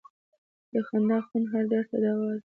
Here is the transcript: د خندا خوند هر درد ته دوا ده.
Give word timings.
د 0.71 0.75
خندا 0.87 1.17
خوند 1.27 1.45
هر 1.53 1.63
درد 1.71 1.87
ته 1.89 1.97
دوا 2.03 2.25
ده. 2.37 2.39